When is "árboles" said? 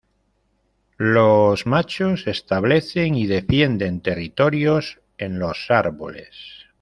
5.69-6.65